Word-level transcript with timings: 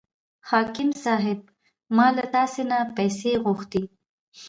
حاکم 0.49 0.89
صاحب 1.03 1.39
ما 1.95 2.07
له 2.17 2.25
تاسې 2.35 2.61
نه 2.71 2.77
پیسې 2.97 3.31
غوښتې. 3.43 3.83